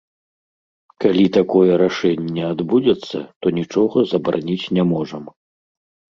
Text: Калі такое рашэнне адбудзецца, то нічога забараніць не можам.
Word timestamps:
Калі 1.03 1.25
такое 1.37 1.71
рашэнне 1.81 2.43
адбудзецца, 2.53 3.17
то 3.45 3.55
нічога 3.59 3.97
забараніць 4.15 4.61
не 4.81 4.89
можам. 4.97 5.23